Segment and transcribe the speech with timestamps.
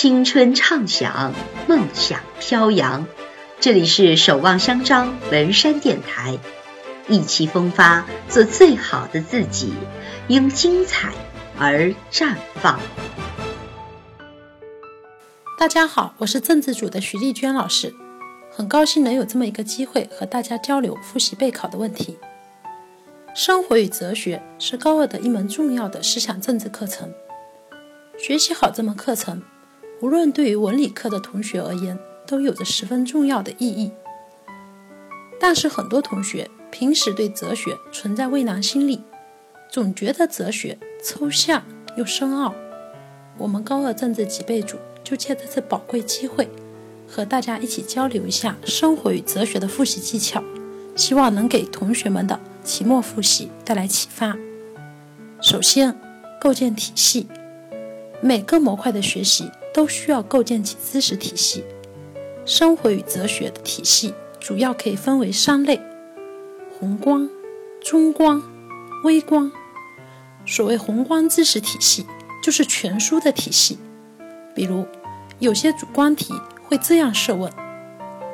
[0.00, 1.34] 青春畅想，
[1.66, 3.04] 梦想飘扬。
[3.58, 6.38] 这里是守望相张文山电台，
[7.08, 9.74] 意气风发，做最好的自己，
[10.28, 11.12] 因精彩
[11.58, 12.78] 而绽放。
[15.58, 17.92] 大家好，我是政治组的徐丽娟老师，
[18.52, 22.16] 很高兴能有这么一个机会和大家交流复习备考的问题。
[23.34, 27.12] 生活与哲学是高二的一门重要的思想政治课程，
[28.16, 29.42] 学习好这门课程。
[30.00, 33.90] 无论对于文理科的同学而言，都有着十分重要的意义。
[35.40, 39.02] 但是很多同学平时对哲学存在畏难心理，
[39.70, 41.62] 总觉得哲学抽象
[41.96, 42.54] 又深奥。
[43.36, 46.48] 我们高二政治几备组就借这次宝贵机会，
[47.08, 50.42] 和大家一起交流一下生活与哲学的复习技巧，
[50.94, 54.36] 希望能给同学们的期末复习带来启发。
[55.40, 55.96] 首先，
[56.40, 57.28] 构建体系，
[58.20, 59.50] 每个模块的学习。
[59.78, 61.64] 都需要构建起知识体系。
[62.44, 65.80] 生活与哲学的体系主要可以分为三类：
[66.76, 67.30] 宏观、
[67.80, 68.42] 中观、
[69.04, 69.52] 微观。
[70.44, 72.04] 所谓宏观知识体系，
[72.42, 73.78] 就是全书的体系。
[74.52, 74.84] 比如，
[75.38, 77.52] 有些主观题会这样设问：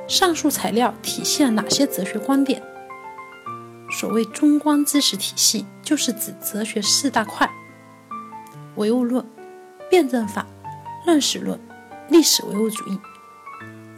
[0.09, 2.63] 上述材料体现了哪些哲学观点？
[3.91, 7.51] 所谓中观知识体系，就是指哲学四大块：
[8.77, 9.23] 唯物论、
[9.91, 10.47] 辩证法。
[11.07, 11.61] 认识论、
[12.09, 12.99] 历史唯物主义，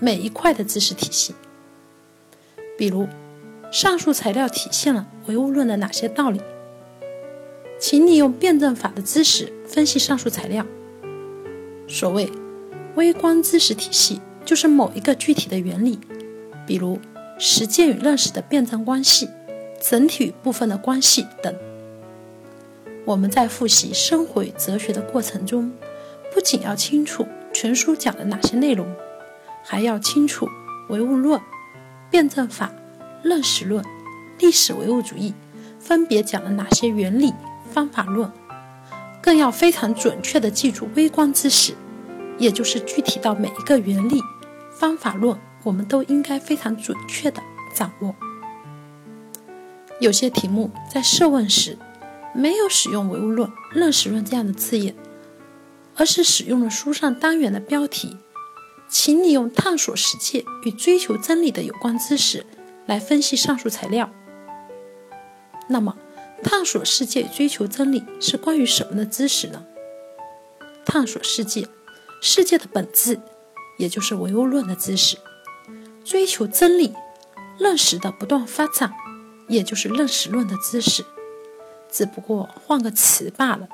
[0.01, 1.35] 每一块的知识体系。
[2.77, 3.07] 比如，
[3.71, 6.41] 上述材料体现了唯物论的哪些道理？
[7.79, 10.67] 请你用辩证法的知识分析上述材料。
[11.87, 12.29] 所谓
[12.97, 16.01] 微观知识体系，就是某一个具体的原理，
[16.67, 16.99] 比如
[17.39, 19.29] 实践与认识的辩证关系、
[19.81, 21.55] 整体与部分的关系等。
[23.05, 25.71] 我们在复习生活与哲学的过程中。
[26.37, 28.87] 不仅要清楚全书讲了哪些内容，
[29.65, 30.47] 还要清楚
[30.91, 31.41] 唯物论、
[32.11, 32.71] 辩证法、
[33.23, 33.83] 认识论、
[34.39, 35.33] 历史唯物主义
[35.81, 37.33] 分别讲了哪些原理、
[37.73, 38.31] 方法论，
[39.23, 41.73] 更要非常准确地记住微观知识，
[42.37, 44.21] 也就是具体到每一个原理、
[44.71, 47.41] 方法论，我们都应该非常准确地
[47.75, 48.15] 掌握。
[50.01, 51.79] 有些题目在设问时
[52.35, 54.95] 没有使用唯物论、认识论这样的字眼。
[55.97, 58.19] 而是使用了书上单元的标题，
[58.89, 62.45] 请你用探索世界与追求真理的有关知识
[62.85, 64.11] 来分析上述材料。
[65.69, 65.97] 那么，
[66.43, 69.65] 探索世界追求真理是关于什么的知识呢？
[70.85, 71.67] 探索世界，
[72.21, 73.19] 世界的本质，
[73.79, 75.17] 也就是唯物论的知识；
[76.05, 76.95] 追求真理，
[77.59, 78.93] 认识的不断发展，
[79.49, 81.05] 也就是认识论的知识。
[81.91, 83.67] 只不过换个词罢了。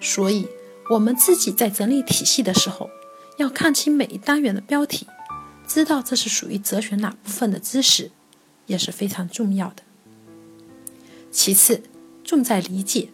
[0.00, 0.46] 所以。
[0.92, 2.90] 我们自己在整理体系的时候，
[3.38, 5.06] 要看清每一单元的标题，
[5.66, 8.10] 知道这是属于哲学哪部分的知识，
[8.66, 9.82] 也是非常重要的。
[11.30, 11.82] 其次，
[12.22, 13.08] 重在理解。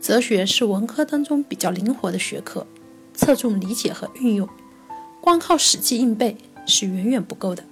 [0.00, 2.64] 哲学是文科当中比较灵活的学科，
[3.14, 4.48] 侧重理解和运用，
[5.20, 6.36] 光靠死记硬背
[6.68, 7.64] 是远远不够的。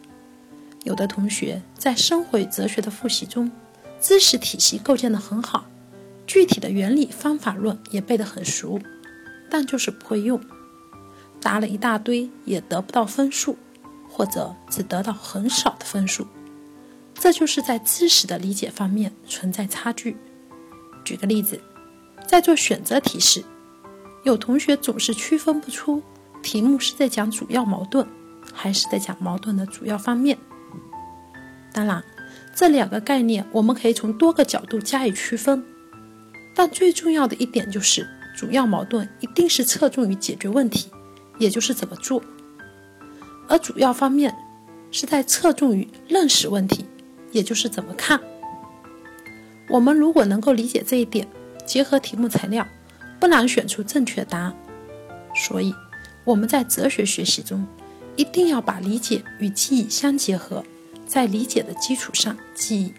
[0.83, 3.53] 有的同学在生活与哲学的复习中，
[4.01, 5.67] 知识体系构建的很好。
[6.37, 8.79] 具体的原理、方法论也背得很熟，
[9.49, 10.39] 但就是不会用，
[11.41, 13.57] 答了一大堆也得不到分数，
[14.07, 16.27] 或者只得到很少的分数，
[17.15, 20.15] 这就是在知识的理解方面存在差距。
[21.07, 21.59] 举个例子，
[22.27, 23.43] 在做选择题时，
[24.23, 26.03] 有同学总是区分不出
[26.43, 28.07] 题目是在讲主要矛盾，
[28.53, 30.37] 还是在讲矛盾的主要方面。
[31.73, 32.05] 当然，
[32.55, 35.65] 这两个概念我们可以从多个角度加以区分。
[36.59, 40.91] 但最重要的一点就是，主要矛盾一定是侧重于解决问题，
[41.39, 42.19] 也就是怎么做；
[43.47, 44.35] 而主要方面
[44.91, 46.87] 是在侧重于认识问题，
[47.31, 48.19] 也就是怎么看。
[49.69, 51.29] 我们如果能够理解这一点，
[51.67, 52.67] 结合题目材料，
[53.21, 54.57] 不难选出正确答案。
[55.35, 55.75] 所以
[56.25, 57.67] 我们在哲学学习中，
[58.17, 60.65] 一定要把理解与记忆相结合，
[61.07, 62.95] 在理解的基础上记忆。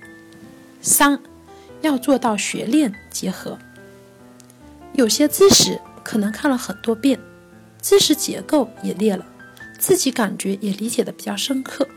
[0.80, 1.20] 三。
[1.82, 3.58] 要做到学练结合，
[4.94, 7.20] 有些知识可能看了很多遍，
[7.82, 9.26] 知识结构也练了，
[9.80, 11.88] 自己感觉也理解的比较深刻，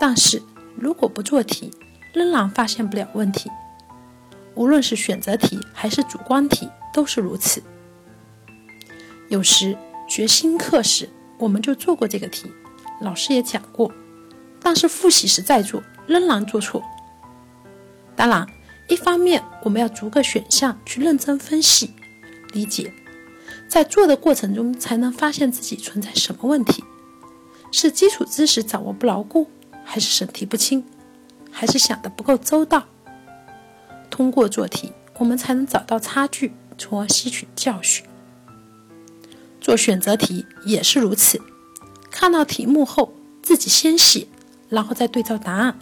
[0.00, 0.42] 但是
[0.76, 1.70] 如果不做题，
[2.12, 3.50] 仍然发现不了问题。
[4.54, 7.62] 无论是选择题还是主观题都是如此。
[9.28, 9.76] 有时
[10.08, 11.08] 学新课时，
[11.38, 12.50] 我们就做过这个题，
[13.00, 13.92] 老师也讲过，
[14.60, 16.82] 但是复习时再做，仍然做错。
[18.16, 18.44] 当然。
[18.88, 21.90] 一方面，我们要逐个选项去认真分析、
[22.52, 22.90] 理解；
[23.68, 26.82] 在做的过程中才能发现自己存在什么问题：
[27.70, 29.48] 是基础知识掌握不牢固，
[29.84, 30.84] 还是审题不清，
[31.50, 32.86] 还是想的不够周到？
[34.10, 38.04] 通过做题，我们才能找到差距，从而吸取教训。
[39.60, 41.42] 做选择题也是如此，
[42.10, 43.12] 看到题目后，
[43.42, 44.26] 自己先写，
[44.70, 45.78] 然后再对照答案，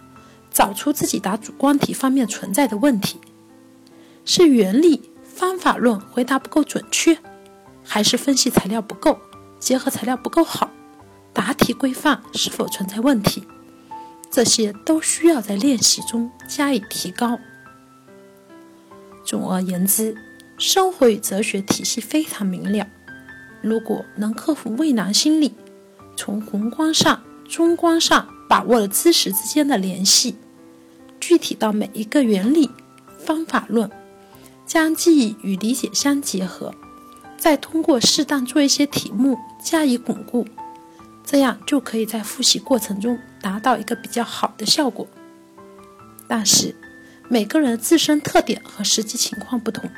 [0.56, 3.20] 找出自己答主观题方面存在的问题：
[4.24, 7.18] 是原理、方法论回答不够准确，
[7.84, 9.18] 还是分析材料不够，
[9.60, 10.70] 结合材料不够好，
[11.34, 13.44] 答题规范是否存在问题？
[14.30, 17.38] 这些都需要在练习中加以提高。
[19.26, 20.16] 总而言之，
[20.56, 22.86] 生活与哲学体系非常明了。
[23.60, 25.52] 如果能克服畏难心理，
[26.16, 30.36] 从宏观上、中观上把握了知识之间的联系，
[31.28, 32.70] 具体到每一个原理、
[33.18, 33.90] 方法论，
[34.64, 36.72] 将记忆与理解相结合，
[37.36, 40.46] 再通过适当做一些题目加以巩固，
[41.24, 45.04] 这样就可以在复习过程中达到一个比较好的效果。
[46.28, 46.76] 但是，
[47.28, 49.90] 每个人自身特点和实际情况不同。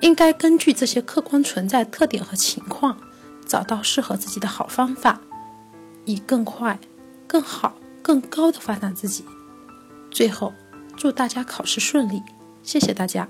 [0.00, 2.98] 应该根据这些客观存在特点和情况，
[3.46, 5.20] 找到适合自己的好方法，
[6.04, 6.80] 以更快、
[7.28, 9.24] 更好、更高的发展自己。
[10.10, 10.52] 最后，
[10.96, 12.22] 祝大家考试顺利！
[12.62, 13.28] 谢谢大家。